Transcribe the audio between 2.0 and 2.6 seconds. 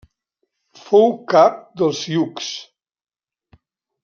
sioux.